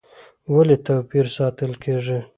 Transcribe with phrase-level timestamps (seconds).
[0.53, 2.19] ولې توپیر ساتل کېږي؟